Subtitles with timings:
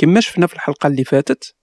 [0.00, 1.54] كما شفنا في الحلقة اللي فاتت.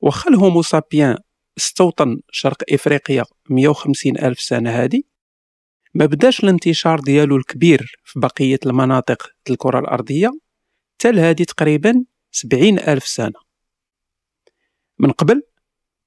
[0.00, 1.16] واخا الهومو سابيان
[1.58, 5.02] استوطن شرق إفريقيا 150 ألف سنة هذه
[5.94, 10.30] ما بداش الانتشار ديالو الكبير في بقية المناطق الكرة الأرضية
[10.94, 13.40] حتى لهادي تقريبا 70 ألف سنة.
[14.98, 15.42] من قبل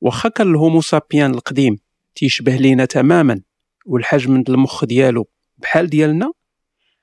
[0.02, 1.78] واخا كان الهومو سابيان القديم
[2.16, 3.42] تيشبه لينا تماما
[3.86, 6.32] والحجم المخ ديالو بحال ديالنا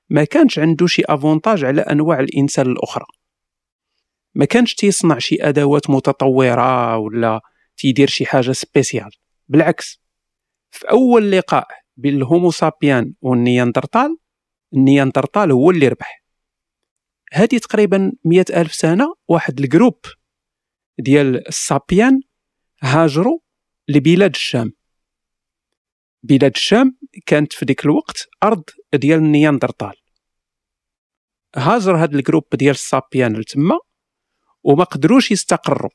[0.09, 3.05] ما كانش عنده شي avantage على أنواع الإنسان الأخرى.
[4.35, 7.41] ما كانش تيصنع شي أدوات متطورة ولا
[7.77, 9.11] تيدير شي حاجة spéciale.
[9.47, 10.01] بالعكس
[10.71, 14.17] في أول لقاء بين ال Homo sapiens والنياندرتال
[14.73, 16.23] النياندرتال هو اللي ربح.
[17.33, 19.99] هذه تقريبا مئة ألف سنة واحد ال groupe
[20.99, 22.21] ديال ال sapiens
[22.81, 23.39] هاجروا
[23.87, 24.73] لبلاد الشام.
[26.23, 29.93] بلاد الشام كانت في ديك الوقت أرض ديال النياندرتال.
[31.55, 33.79] هاجر هاد ال groupe ديال ال sapiens لتما
[34.63, 35.89] وما قدروش يستقروا.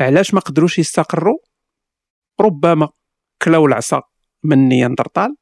[0.00, 1.38] علاش ما قدروش يستقروا؟
[2.40, 2.88] ربما
[3.42, 4.02] كلاو العصا
[4.44, 5.36] من نياندرتال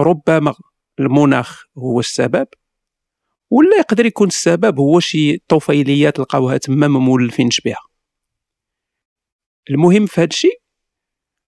[0.00, 0.54] ربما
[1.00, 2.46] المناخ هو السبب
[3.50, 7.78] ولا يقدر يكون السبب هو شي طفيليات لقاوها تما ما مولفينش بها.
[9.70, 10.62] المهم في هذا الشيء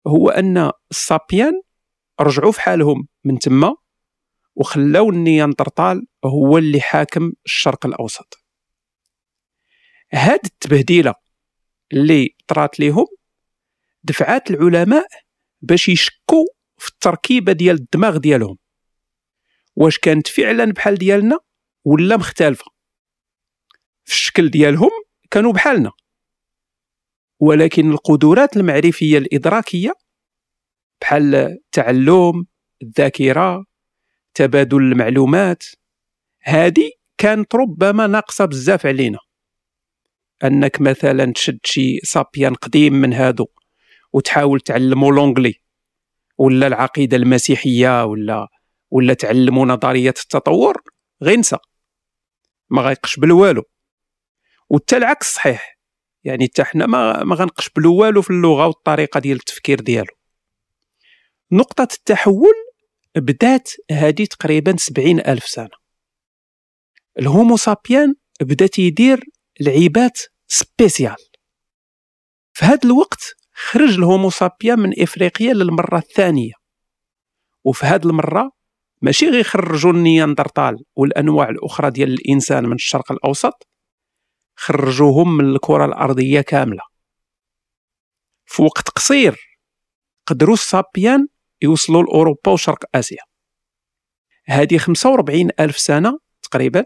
[0.07, 1.61] هو أن السابيان
[2.21, 3.75] رجعوا في حالهم من تما
[4.55, 8.46] وخلاو النياندرتال هو اللي حاكم الشرق الأوسط.
[10.13, 11.13] هاد التبهديلة
[11.93, 13.05] اللي طرات ليهم
[14.03, 15.07] دفعات العلماء
[15.61, 16.45] باش يشكوا
[16.77, 18.57] في التركيبة ديال الدماغ ديالهم.
[19.75, 21.39] واش كانت فعلا بحال ديالنا
[21.85, 22.65] ولا مختلفة؟
[24.05, 24.89] في الشكل ديالهم
[25.31, 25.91] كانوا بحالنا.
[27.39, 29.93] ولكن القدرات المعرفية الإدراكية
[31.01, 32.45] بحال التعلم
[32.83, 33.65] الذاكرة
[34.33, 35.63] تبادل المعلومات
[36.41, 39.19] هذه كانت ربما ناقصة بزاف علينا.
[40.43, 43.47] أنك مثلا تشد شي سابيان قديم من هادو
[44.13, 45.55] وتحاول تعلمو لونجلي
[46.37, 48.47] ولا العقيدة المسيحية ولا
[48.91, 50.81] ولا تعلموا نظرية التطور
[51.23, 51.57] غينسى
[52.69, 53.63] ما غيقشبل والو
[54.69, 55.77] وتا العكس صحيح.
[56.23, 60.13] يعني حتى حنا ما ما غنقشبلو والو في اللغة والطريقة ديال التفكير ديالو.
[61.51, 62.53] نقطة التحول
[63.15, 65.69] بدات هذه تقريبا سبعين ألف سنة.
[67.19, 69.23] ال Homo sapiens بدا تيدير
[69.61, 71.15] لعيبات spécial.
[72.53, 76.53] في هذا الوقت خرج ال Homo sapiens من إفريقيا للمرة الثانية.
[77.63, 78.51] وفي هذه المرة
[79.01, 83.67] ماشي غير خرجوا النياندرتال والأنواع الأخرى ديال الإنسان من الشرق الأوسط
[84.55, 86.83] خرجوهم من الكرة الأرضية كاملة.
[88.45, 89.59] في وقت قصير
[90.25, 91.27] قدروا السابيان
[91.61, 93.23] يوصلوا لأوروبا وشرق آسيا.
[94.45, 96.83] هذه 45 ألف سنة تقريبا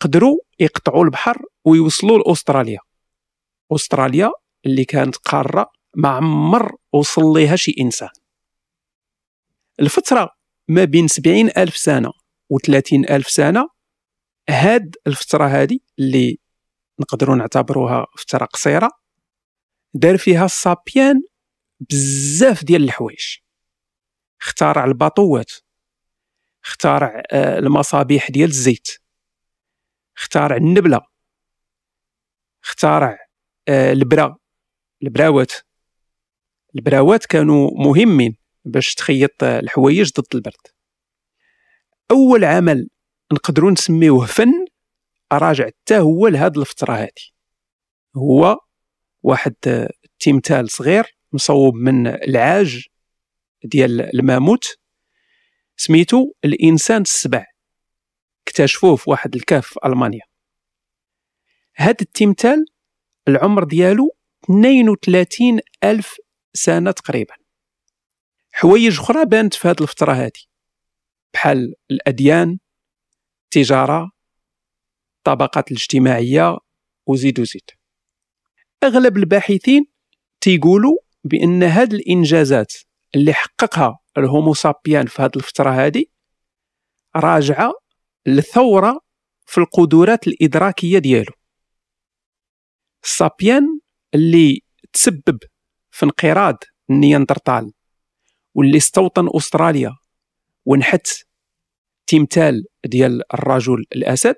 [0.00, 2.78] قدروا يقطعوا البحر ويوصلوا لأستراليا.
[3.72, 4.30] أستراليا
[4.66, 8.08] اللي كانت قارة ما عمر وصل ليها شي إنسان.
[9.80, 10.30] الفترة
[10.68, 12.12] ما بين 70 ألف سنة
[12.50, 13.68] و 30 ألف سنة
[14.50, 16.38] هاد الفترة هذه اللي
[17.00, 18.90] نقدروا نعتبروها فترة قصيرة
[19.94, 21.22] دار فيها السابيان
[21.80, 23.36] بزاف ديال الحوايج.
[24.40, 25.52] اخترع الباطوات
[26.64, 28.88] اخترع آه، المصابيح ديال الزيت
[30.16, 31.13] اخترع النبلة.
[32.64, 33.18] اخترع
[33.68, 34.36] آه، البرا
[35.02, 35.52] البراوات.
[36.76, 40.66] البراوات كانوا مهمين باش تخيط الحوايج ضد البرد.
[42.10, 42.88] أول عمل
[43.32, 44.52] نقدروا نسميوه فن
[45.32, 47.08] راجع حتى هو لهاد الفترة هذه
[48.16, 48.58] هو
[49.22, 49.54] واحد
[50.04, 52.86] التمثال صغير مصوب من العاج
[53.64, 54.64] ديال الماموت
[55.76, 57.44] سميتو الإنسان السبع.
[58.46, 60.33] اكتشفوه في واحد الكهف في ألمانيا.
[61.76, 62.64] هاد التمثال
[63.28, 66.16] العمر ديالو 32 ألف
[66.54, 67.34] سنة تقريبا.
[68.52, 70.42] حوايج أخرى بانت في هذه الفترة هذه
[71.34, 72.58] بحال الأديان
[73.44, 74.10] التجارة
[75.18, 76.56] الطبقات الاجتماعية
[77.06, 77.70] وزيد وزيد.
[78.84, 79.86] أغلب الباحثين
[80.40, 82.72] تيقولوا بأن هاد الإنجازات
[83.14, 86.04] اللي حققها الهومو سابيان في هذه الفترة هذه
[87.16, 87.72] راجعة
[88.26, 89.00] لثورة
[89.46, 91.32] في القدرات الإدراكية ديالو.
[93.04, 93.80] السابيان
[94.14, 94.60] اللي
[94.92, 95.38] تسبب
[95.90, 96.56] في انقراض
[96.90, 97.72] النياندرتال
[98.54, 99.92] واللي استوطن استراليا
[100.64, 101.08] ونحت
[102.06, 104.36] تمثال ديال الرجل الاسد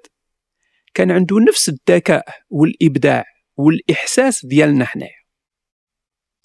[0.95, 3.25] كان عنده نفس الذكاء والابداع
[3.57, 5.27] والاحساس ديالنا حنايا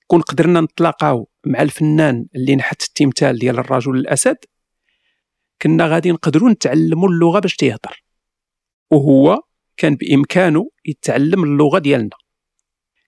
[0.08, 4.38] كون قدرنا نتلاقاو مع الفنان اللي نحت التمثال ديال الرجل الاسد
[5.62, 8.04] كنا غادي نقدروا نتعلموا اللغة باش تيهضر
[8.92, 9.42] وهو
[9.78, 12.18] كان بإمكانه يتعلم اللغة ديالنا.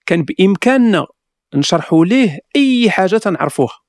[0.05, 1.05] كان بإمكاننا
[1.55, 3.79] نشرحوا ليه أي حاجة تنعرفوها.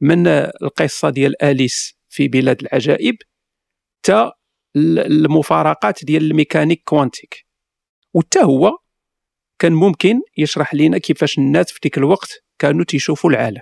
[0.00, 3.14] من القصة ديال آليس في بلاد العجائب
[4.02, 4.32] تا
[4.76, 7.46] المفارقات ديال ال mécanique quantique.
[8.14, 8.78] وتا هو
[9.58, 13.60] كان ممكن يشرح لنا كيفاش الناس في ديك الوقت كانوا تيشوفوا العالم.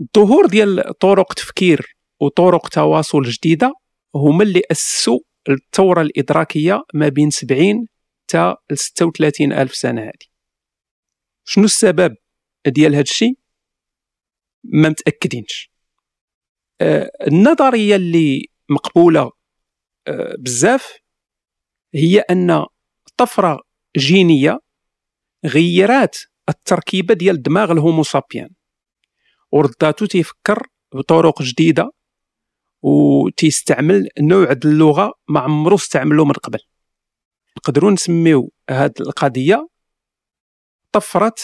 [0.00, 3.74] الظهور ديال طرق تفكير وطرق تواصل جديدة
[4.14, 7.86] هما اللي أسسوا الثورة الإدراكية ما بين 70
[8.28, 10.30] تا 36 ألف سنة هذه.
[11.44, 12.16] شنو السبب
[12.66, 13.34] ديال هذا الشيء؟
[14.64, 15.70] ما متأكدينش.
[16.80, 19.30] آه النظرية اللي مقبولة
[20.08, 20.98] آه بزاف
[21.94, 22.66] هي أن
[23.16, 23.60] طفرة
[23.96, 24.58] جينية
[25.46, 26.16] غيرات
[26.48, 28.50] التركيبة ديال دماغ الهومو سابيان
[29.52, 31.90] ورداتو تيفكر بطرق جديدة
[32.82, 36.58] وتيستعمل نوع د اللغة ما عمرو استعملو من قبل.
[37.56, 39.68] نقدروا نسميو هاد القضية
[40.92, 41.34] طفرة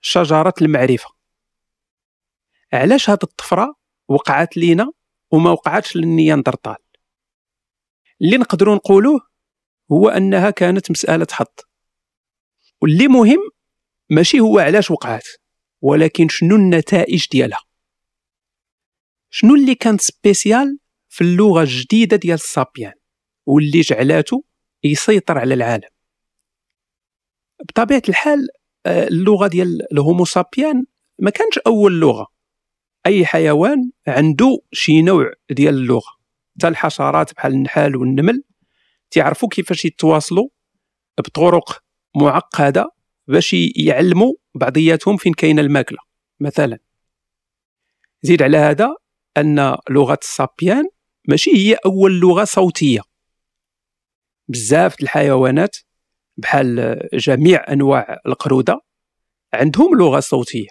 [0.00, 1.08] شجرة المعرفة.
[2.72, 3.74] علاش هاد الطفرة
[4.08, 4.92] وقعت لينا
[5.30, 6.76] وما وقعتش للنياندرتال؟
[8.22, 9.20] اللي نقدروا نقولوه
[9.92, 11.46] هو أنها كانت مسألة حظ.
[12.82, 13.50] واللي مهم
[14.10, 15.26] ماشي هو علاش وقعت
[15.80, 17.60] ولكن شنو النتائج ديالها؟
[19.30, 20.78] شنو اللي كانت سبيسيال
[21.16, 22.92] في اللغة الجديدة ديال السابيان
[23.46, 24.44] واللي جعلاته
[24.84, 25.88] يسيطر على العالم.
[27.68, 28.48] بطبيعة الحال
[28.86, 30.86] آه، اللغة ديال الهومو سابيان
[31.18, 32.26] ما كانش أول لغة.
[33.06, 36.16] أي حيوان عنده شي نوع ديال اللغة.
[36.56, 38.44] حتى الحشرات بحال النحال والنمل
[39.10, 40.48] تعرفوا كيفاش يتواصلوا
[41.18, 41.84] بطرق
[42.16, 42.90] معقدة
[43.26, 45.98] باش يعلموا بعضياتهم فين كاينة الماكلة
[46.40, 46.78] مثلا.
[48.22, 48.94] زيد على هذا
[49.36, 50.88] أن لغة السابيان
[51.28, 53.00] ماشي هي أول لغة صوتية.
[54.48, 55.76] بزاف الحيوانات
[56.36, 58.80] بحال جميع أنواع القرودة
[59.54, 60.68] عندهم لغة صوتية.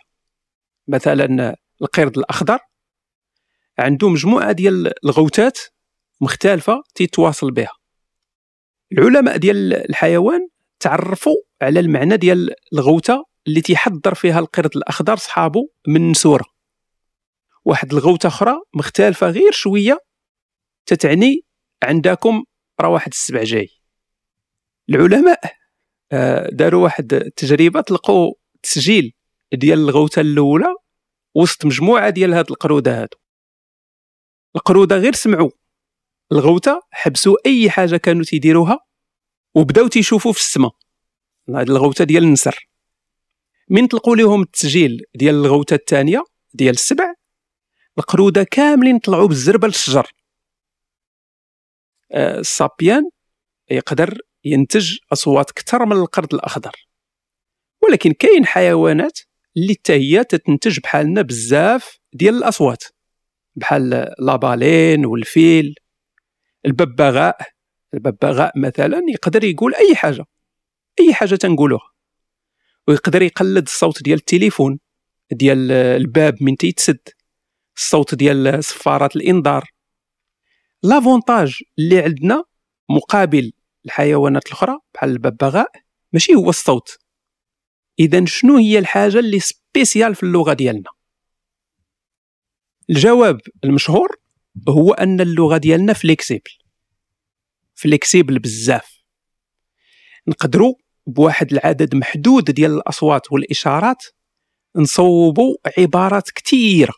[0.88, 2.60] مثلا القرد الأخضر
[3.80, 5.60] عنده مجموعة ديال الغوتات
[6.22, 7.72] مختلفة تيتواصل بها.
[8.92, 10.48] العلماء ديال الحيوان
[10.80, 16.46] تعرفوا على المعنى ديال الغوتة اللي تيحضر فيها القرد الأخضر صحابه من نسوره
[17.66, 20.00] واحد الغوتة أخرى مختلفة غير شوية
[20.85, 21.41] تتعني
[21.83, 22.43] عندكم
[22.81, 23.69] راه واحد السبع جاي.
[24.89, 25.39] العلماء
[26.11, 28.33] آه، داروا واحد التجربة تلقوا
[28.63, 29.13] تسجيل
[29.53, 30.75] ديال الغوته الأولى
[31.35, 33.17] وسط مجموعة ديال هاد القرودة هادو.
[34.55, 35.49] القرودة غير سمعوا.
[36.31, 38.79] الغوته حبسوا أي حاجة كانوا تيديروها
[39.55, 40.71] وبداو تيشوفوا في السماء.
[41.49, 42.69] هاد الغوته ديال النسر
[43.69, 46.23] من طلقوا لهم التسجيل ديال الغوته الثانية
[46.53, 47.13] ديال السبع
[47.97, 50.11] القرودة كاملين طلعوا بالزربة للشجر.
[52.15, 53.09] السابيان
[53.71, 56.88] يقدر ينتج أصوات أكثر من القرد الأخضر.
[57.83, 59.19] ولكن كاين حيوانات
[59.57, 62.83] اللي حتى هي تتنتج بحالنا بزاف ديال الأصوات
[63.56, 65.75] بحال لابالين والفيل
[66.65, 67.38] الببغاء.
[67.94, 70.25] الببغاء مثلا يقدر يقول أي حاجة
[70.99, 71.92] أي حاجة تنقولوها.
[72.87, 74.80] ويقدر يقلد الصوت ديال التليفون
[75.31, 76.99] ديال الباب من تيتسد
[77.78, 79.74] الصوت ديال صفارات الإنذار.
[80.85, 82.44] l'avantage اللي عندنا
[82.89, 83.51] مقابل
[83.85, 85.71] الحيوانات الأخرى بحال الببغاء
[86.13, 86.97] ماشي هو الصوت.
[87.99, 90.89] إذا شنو هي الحاجة اللي spécial في اللغة ديالنا؟
[92.89, 94.15] الجواب المشهور
[94.69, 96.52] هو أن اللغة ديالنا flexible
[97.75, 99.04] flexible بزاف.
[100.27, 100.73] نقدروا
[101.07, 104.04] بواحد العدد محدود ديال الأصوات والإشارات
[104.75, 106.94] نصوبوا عبارات كثيره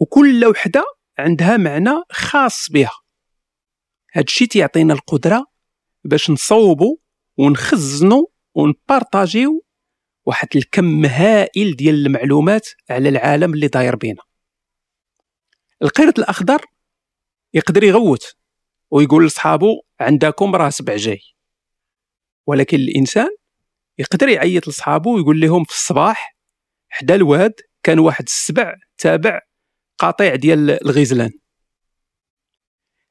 [0.00, 0.84] وكل وحده
[1.18, 2.92] عندها معنى خاص بها.
[4.12, 5.46] هذا الشيء تيعطينا القدرة
[6.04, 6.96] باش نصوبوا
[7.36, 9.64] ونخزنوا ونبارطاجيو
[10.24, 14.22] واحد الكم هائل ديال المعلومات على العالم اللي داير بينا.
[15.82, 16.64] القرد الأخضر
[17.54, 18.36] يقدر يغوت
[18.90, 21.20] ويقول لصحابو عندكم راه سبع جاي
[22.46, 23.28] ولكن الإنسان
[23.98, 26.36] يقدر يعيط لصحابو ويقول لهم في الصباح
[26.88, 29.40] حدا الواد كان واحد السبع تابع
[30.02, 31.30] قاطع ديال الغزلان.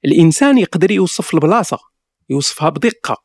[0.05, 1.79] الإنسان يقدر يوصف البلاصة
[2.29, 3.24] يوصفها بدقة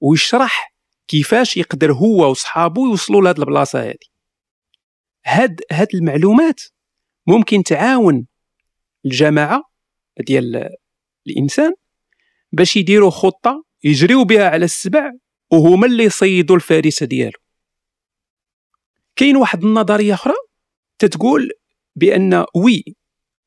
[0.00, 0.74] ويشرح
[1.08, 3.96] كيفاش يقدر هو وصحابه يوصلوا لهاد البلاصة هذه
[5.26, 6.60] هاد هاد المعلومات
[7.26, 8.26] ممكن تعاون
[9.06, 9.62] الجماعة
[10.20, 10.68] ديال
[11.26, 11.74] الإنسان
[12.52, 15.12] باش يديروا خطة يجريو بها على السبع
[15.52, 17.38] وهما اللي يصيدوا الفارسه ديالو.
[19.16, 20.34] كاين واحد النظرية أخرى
[20.98, 21.50] تتقول
[21.96, 22.84] بأن وي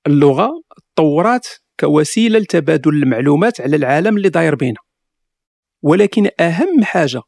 [0.08, 0.50] اللغة
[0.96, 1.48] تطورات
[1.80, 4.80] كوسيلة لتبادل المعلومات على العالم اللي داير بينا.
[5.82, 7.22] ولكن أهم حاجة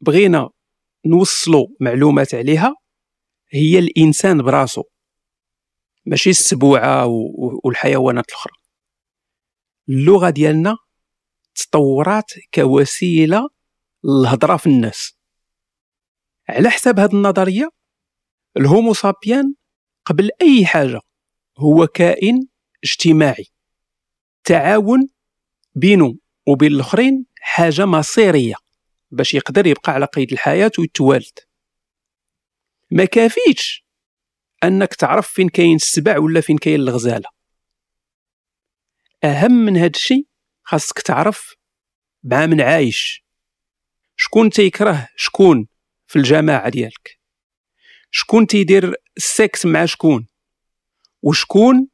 [0.00, 0.48] بغينا
[1.06, 2.74] نوصلوا معلومات عليها
[3.50, 4.82] هي الإنسان براسو
[6.06, 7.06] ماشي السبوعة
[7.64, 8.52] والحيوانات الأخرى.
[9.88, 10.76] اللغة ديالنا
[11.54, 13.48] تطورات كوسيلة
[14.04, 15.18] للهضرة في الناس.
[16.48, 17.70] على حساب هذه النظرية
[18.56, 19.54] الهومو سابيان
[20.08, 21.00] قبل أي حاجة
[21.58, 22.48] هو كائن
[22.84, 23.46] اجتماعي.
[24.44, 25.08] تعاون
[25.74, 28.54] بينه وبين الآخرين حاجة مصيرية
[29.10, 31.38] باش يقدر يبقى على قيد الحياة ويتوالد.
[32.90, 33.84] ما كافيتش
[34.64, 37.28] أنك تعرف فين كاين السبع ولا فين كاين الغزالة.
[39.24, 40.26] أهم من هذا الشيء
[40.62, 41.54] خاصك تعرف
[42.24, 43.24] مع من عايش.
[44.16, 45.66] شكون تيكره شكون
[46.06, 47.18] في الجماعة ديالك؟
[48.10, 50.26] شكون تيدير السكس مع شكون؟
[51.22, 51.88] وشكون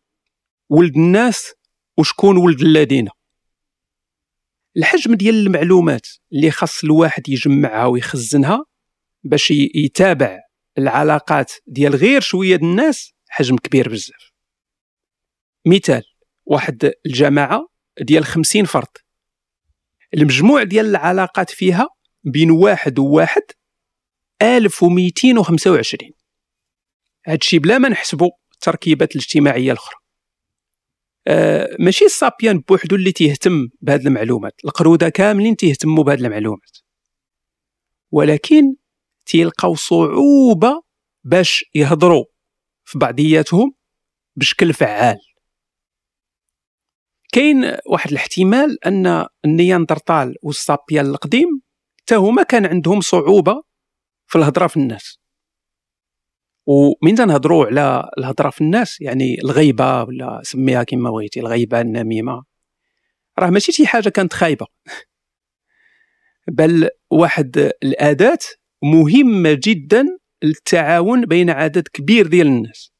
[0.69, 1.53] ولد الناس
[1.99, 3.09] وشكون ولد الذين
[4.77, 8.65] الحجم ديال المعلومات اللي خاص الواحد يجمعها ويخزنها
[9.23, 10.41] باش يتابع
[10.79, 14.33] العلاقات ديال غير شوية الناس حجم كبير بزاف.
[15.67, 16.03] مثال
[16.47, 17.69] واحد الجماعة
[18.01, 18.99] ديال 50 فرد.
[20.15, 21.89] المجموع ديال العلاقات فيها
[22.25, 23.43] بين واحد وواحد
[24.43, 26.24] 1225
[27.27, 29.97] هادشي بلا ما نحسبوا التركيبات الاجتماعية الأخرى.
[31.27, 36.79] آه ماشي السابيان بوحدو اللي تيهتم بهاد المعلومات القرودة كاملين تيهتموا بهاد المعلومات.
[38.11, 38.75] ولكن
[39.27, 40.83] تيلقاو صعوبة
[41.25, 42.25] باش يهضروا
[42.85, 43.75] في بعضياتهم
[44.37, 45.19] بشكل فعال.
[47.33, 51.49] كاين واحد الاحتمال أن النياندرتال والسابيان القديم
[52.01, 53.63] حتى هما كان عندهم صعوبة
[54.27, 55.19] في الهضرة في الناس.
[56.67, 62.45] ومن تنهضروا على الهضرة في الناس يعني الغيبة ولا سميها كما بغيتي الغيبة النميمة.
[63.39, 64.67] راه ماشي شي حاجة كانت خايبة.
[66.59, 68.39] بل واحد الأداة
[68.83, 70.05] مهمة جدا
[70.43, 72.93] للتعاون بين عدد كبير ديال الناس.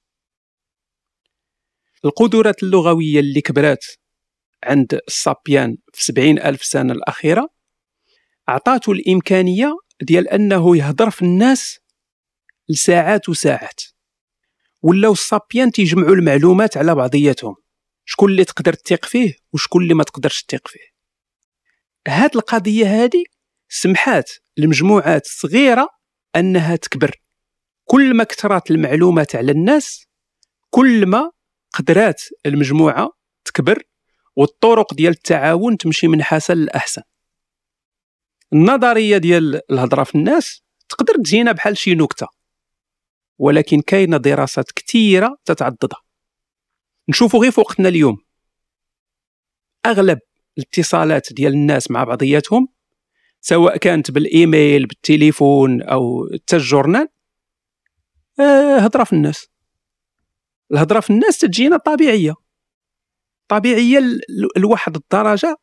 [2.05, 3.85] القدرات اللغوية اللي كبرات
[4.65, 7.49] عند الصابيان في سبعين ألف سنة الأخيرة
[8.49, 11.81] أعطاته الإمكانية ديال أنه يهضر في الناس
[12.69, 13.81] لساعات وساعات.
[14.83, 17.55] ولاو الصابيان تيجمعوا المعلومات على بعضياتهم.
[18.05, 20.95] شكون اللي تقدر تثق فيه وشكون اللي ما تقدرش تثق فيه.
[22.09, 23.25] هاد القضية هذه
[23.69, 25.89] سمحات لمجموعات صغيرة
[26.37, 27.21] أنها تكبر.
[27.85, 30.07] كل ما كثرت المعلومات على الناس
[30.71, 31.31] كل ما
[31.73, 33.11] قدرات المجموعة
[33.45, 33.83] تكبر
[34.37, 37.03] والطرق ديال التعاون تمشي من حسن لأحسن.
[38.53, 42.27] النظرية ديال الهضرة في الناس تقدر تجينا بحال شي نكتة.
[43.39, 46.01] ولكن كاينة دراسات كثيرة تتعددها.
[47.09, 48.17] نشوفوا غير في وقتنا اليوم.
[49.87, 50.19] أغلب
[50.59, 52.69] الاتصالات ديال الناس مع بعضياتهم
[53.41, 57.09] سواء كانت بالإيميل بالتليفون أو حتى الجورنال
[58.41, 59.49] آه هضرة في الناس.
[60.73, 62.35] الهضرة في الناس تجينا طبيعية.
[63.49, 64.01] طبيعية
[64.57, 65.57] لواحد الدرجة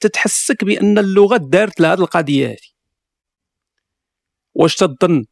[0.00, 2.56] تتحسك بأن اللغة دارت لهذه القضية هذه
[4.54, 5.24] واش تظن؟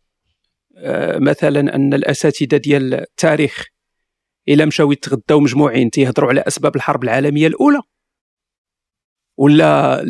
[1.21, 3.67] مثلا أن الأساتذة ديال التاريخ
[4.49, 7.81] إلا مشاو يتغداو مجموعين تيهضروا على أسباب الحرب العالمية الأولى
[9.37, 10.01] ولا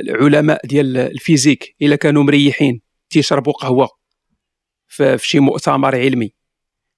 [0.00, 2.80] العلماء ديال الفيزيك إلا كانوا مريحين
[3.10, 3.88] تيشربوا قهوة
[4.86, 6.34] في شي مؤتمر علمي؟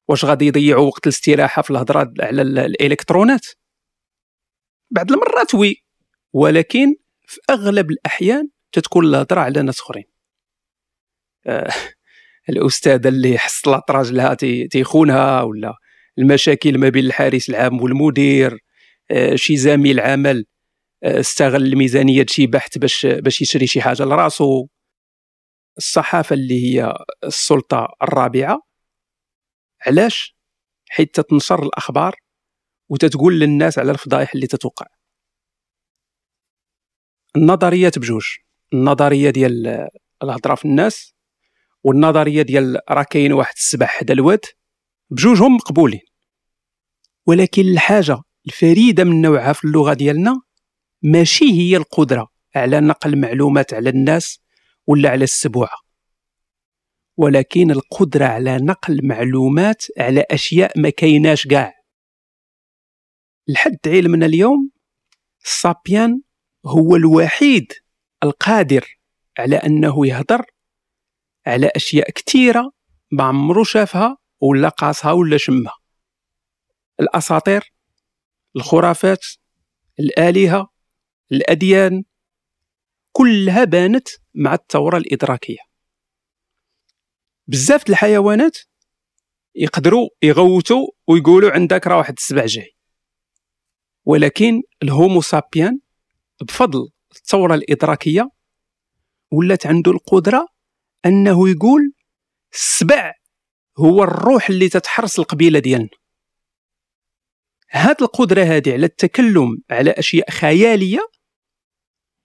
[0.09, 3.47] واش غادي يضيعوا وقت الاستراحه في الهضرة على الإلكترونات؟
[4.91, 5.85] بعض المرات وي
[6.33, 6.95] ولكن
[7.27, 10.05] في أغلب الأحيان تتكون الهضرة على ناس أخرين.
[11.47, 11.71] آه
[12.49, 14.35] الأستاذة اللي حصلت راجلها
[14.71, 15.75] تيخونها ولا
[16.19, 18.59] المشاكل ما بين الحارس العام والمدير
[19.11, 20.45] آه شي زميل عمل
[21.05, 24.67] استغل الميزانية شي بحث باش باش يشري شي حاجة لراسو.
[25.79, 28.61] الصحافة اللي هي السلطة الرابعة.
[29.87, 30.37] علاش؟
[30.91, 32.17] حيت تتنشر الأخبار
[32.89, 34.87] وتتقول للناس على الفضائح اللي تتوقع.
[37.37, 38.27] النظريات بجوج.
[38.73, 39.89] النظرية ديال
[40.23, 41.15] الهضرة في الناس
[41.85, 44.45] والنظرية ديال راه كاين واحد السبع حدا الواد
[45.11, 46.01] بجوجهم مقبولين.
[47.27, 50.41] ولكن الحاجة الفريدة من نوعها في اللغة ديالنا
[51.03, 54.41] ماشي هي القدرة على نقل معلومات على الناس
[54.87, 55.77] ولا على السبوعة.
[57.17, 61.75] ولكن القدرة على نقل معلومات على أشياء ما كايناش كاع.
[63.49, 64.71] لحد علمنا اليوم
[65.45, 66.21] السابيان
[66.67, 67.73] هو الوحيد
[68.25, 68.99] القادر
[69.39, 70.47] على أنه يهضر
[71.49, 72.73] على أشياء كثيرة
[73.11, 75.75] ما عمرو شافها ولا قاسها ولا شمها.
[77.01, 77.73] الأساطير
[78.57, 79.25] الخرافات
[80.01, 80.69] الآلهة
[81.33, 82.05] الأديان
[83.13, 85.59] كلها بانت مع الثورة الإدراكية.
[87.47, 88.59] بزاف الحيوانات
[89.55, 92.71] يقدروا يغوتوا ويقولوا عندك راه واحد السبع جاي.
[94.05, 95.81] ولكن الهومو سابيان
[96.41, 98.31] بفضل الثورة الإدراكية
[99.31, 100.58] ولات عنده القدرة
[101.07, 101.93] أنه يقول
[102.53, 103.15] السبع
[103.79, 105.89] هو الروح اللي تتحرس القبيلة ديالنا
[107.71, 111.01] هاد القدرة هذه على التكلم على أشياء خيالية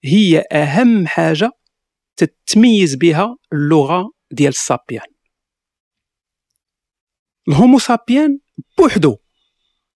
[0.04, 1.52] هي أهم حاجة
[2.16, 5.08] تتميز بها اللغة ديال السابيان.
[7.48, 8.40] الهومو سابيان
[8.78, 9.18] بوحدو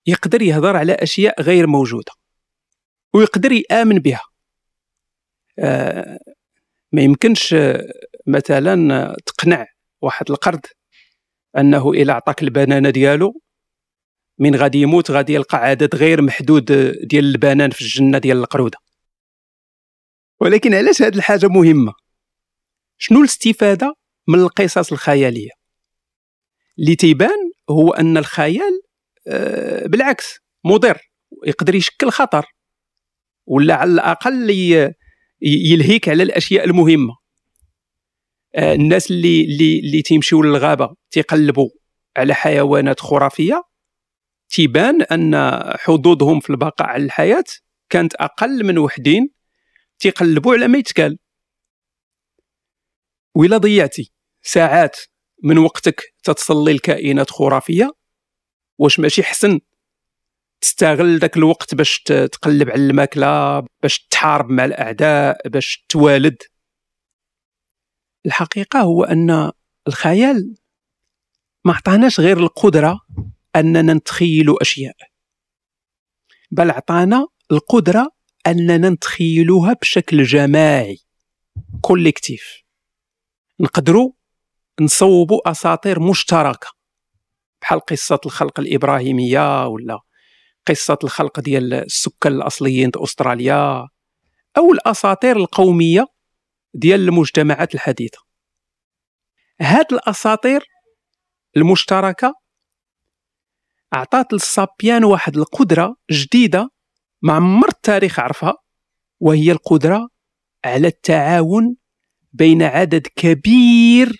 [0.05, 2.12] يقدر يهضر على أشياء غير موجودة
[3.13, 4.24] ويقدر يآمن بها.
[5.60, 6.19] آه
[6.91, 7.55] ما يمكنش
[8.27, 9.65] مثلا تقنع
[10.01, 10.65] واحد القرد
[11.57, 13.41] أنه إلى عطاك البنانة ديالو
[14.39, 16.65] من غادي يموت غادي يلقى عدد غير محدود
[17.03, 18.77] ديال البنان في الجنة ديال القرودة.
[20.39, 21.93] ولكن علاش هذه الحاجة مهمة؟
[22.98, 23.96] شنو الاستفادة
[24.27, 25.50] من القصص الخيالية؟
[26.79, 28.81] اللي تيبان هو أن الخيال
[29.27, 30.98] آه، بالعكس مضر
[31.46, 32.46] يقدر يشكل خطر
[33.46, 34.50] ولا على الأقل
[35.41, 37.15] يلهيك على الأشياء المهمة.
[38.56, 41.70] الناس اللي اللي اللي تيمشيو للغابة تيقلبوا
[42.18, 43.63] على حيوانات خرافية.
[44.50, 45.36] تيبان أن
[45.77, 47.44] حظوظهم في البقاء على الحياة
[47.89, 49.30] كانت أقل من وحدين
[50.00, 51.18] تيقلبوا على ما يتكال
[53.36, 54.12] وإلا ضيعتي
[54.42, 54.98] ساعات
[55.44, 57.92] من وقتك تتصلي لكائنات خرافية؟
[58.77, 59.60] واش ماشي حسن
[60.62, 66.38] تستغل ذاك الوقت باش تقلب على الماكلة باش تحارب مع الأعداء باش توالد؟
[68.27, 69.51] الحقيقة هو أن
[69.87, 70.55] الخيال
[71.66, 73.01] ما عطاناش غير القدرة
[73.55, 74.96] أننا نتخيلوا أشياء
[76.51, 78.11] بل عطانا القدرة
[78.48, 81.00] أننا نتخيلوها بشكل جماعي
[81.81, 82.63] كوليكتيف.
[83.59, 84.11] نقدروا
[84.81, 86.68] نصوبوا أساطير مشتركة
[87.61, 90.00] بحال قصة الخلق الإبراهيمية ولا
[90.68, 93.87] قصة الخلق ديال السكان الأصليين في أستراليا
[94.57, 96.07] أو الأساطير القومية
[96.77, 98.18] ديال المجتمعات الحديثة.
[99.61, 100.66] هاد الأساطير
[101.57, 102.33] المشتركة
[103.94, 106.70] عطات لل sapiens واحد القدرة جديدة
[107.22, 108.53] ما عمر التاريخ عرفها
[109.20, 110.09] وهي القدرة
[110.66, 111.75] على التعاون
[112.33, 114.18] بين عدد كبير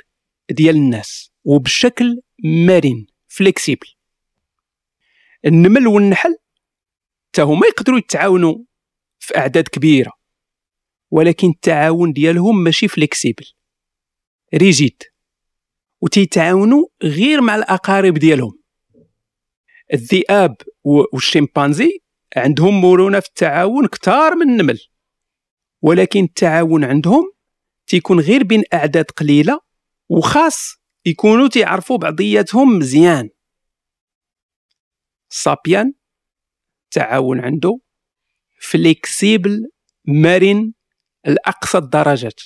[0.52, 3.88] ديال الناس وبشكل مرن flexible
[5.46, 6.36] النمل والنحل
[7.28, 8.56] حتى هما يقدروا يتعاونوا
[9.20, 10.12] في أعداد كبيرة.
[11.12, 13.46] ولكن التعاون ديالهم ماشي flexible
[14.56, 15.04] ريجيد
[16.02, 18.60] وتيتعاونوا غير مع الأقارب ديالهم.
[19.94, 22.00] الذئاب والشمبانزي
[22.36, 24.80] عندهم مرونة في التعاون كثار من النمل.
[25.82, 27.32] ولكن التعاون عندهم
[27.88, 29.60] تيكون غير بين أعداد قليلة
[30.10, 33.30] وخاص يكونوا تيعرفوا بعضياتهم مزيان.
[35.30, 35.94] سابيان
[36.92, 37.80] تعاون عنده
[38.60, 39.70] فليكسيبل
[40.06, 40.74] مرن
[41.28, 42.42] لأقصى الدرجات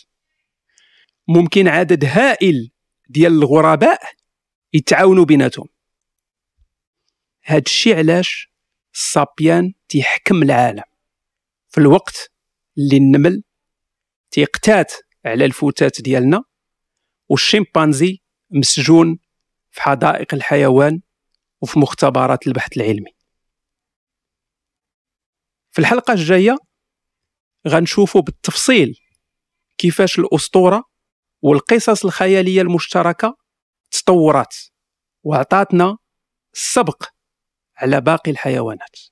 [1.28, 2.72] ممكن عدد هائل
[3.10, 4.02] ديال الغرباء
[4.74, 5.68] يتعاونوا بيناتهم.
[7.46, 8.52] هاد الشيء علاش
[8.94, 10.84] السابيان تيحكم العالم.
[11.70, 12.32] في الوقت
[12.78, 13.44] اللي النمل
[14.32, 14.94] تيقتات
[15.26, 16.44] على الفتات ديالنا
[17.30, 19.20] والشمبانزي مسجون
[19.72, 21.02] في حدائق الحيوان
[21.62, 23.12] وفي مختبرات البحث العلمي.
[25.72, 26.58] في الحلقة الجاية
[27.68, 29.00] غنشوفوا بالتفصيل
[29.78, 30.84] كيفاش الأسطورة
[31.42, 33.38] والقصص الخيالية المشتركة
[33.92, 34.56] تطورات
[35.24, 35.98] وعطاتنا
[36.54, 37.04] السبق
[37.78, 39.11] على باقي الحيوانات.